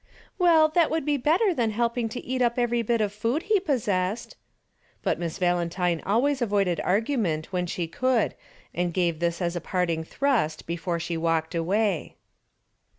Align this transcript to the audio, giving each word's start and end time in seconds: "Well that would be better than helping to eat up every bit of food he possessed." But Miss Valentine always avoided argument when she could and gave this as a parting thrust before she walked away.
"Well 0.39 0.67
that 0.69 0.89
would 0.89 1.05
be 1.05 1.17
better 1.17 1.53
than 1.53 1.69
helping 1.69 2.09
to 2.09 2.25
eat 2.25 2.41
up 2.41 2.57
every 2.57 2.81
bit 2.81 3.01
of 3.01 3.13
food 3.13 3.43
he 3.43 3.59
possessed." 3.59 4.35
But 5.03 5.19
Miss 5.19 5.37
Valentine 5.37 6.01
always 6.07 6.41
avoided 6.41 6.79
argument 6.79 7.53
when 7.53 7.67
she 7.67 7.85
could 7.87 8.33
and 8.73 8.95
gave 8.95 9.19
this 9.19 9.43
as 9.43 9.55
a 9.55 9.61
parting 9.61 10.03
thrust 10.03 10.65
before 10.65 10.99
she 10.99 11.17
walked 11.17 11.53
away. 11.53 12.15